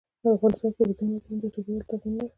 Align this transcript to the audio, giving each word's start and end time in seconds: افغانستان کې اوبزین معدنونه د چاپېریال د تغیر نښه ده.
افغانستان 0.35 0.69
کې 0.75 0.81
اوبزین 0.83 1.07
معدنونه 1.11 1.37
د 1.41 1.45
چاپېریال 1.53 1.81
د 1.81 1.83
تغیر 1.89 2.11
نښه 2.19 2.25
ده. 2.27 2.29